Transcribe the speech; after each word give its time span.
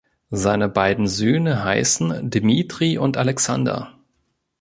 Seine 0.31 0.67
beiden 0.67 1.05
Söhne 1.05 1.63
heißen 1.63 2.27
Dmitri 2.31 2.97
und 2.97 3.17
Alexander. 3.17 3.99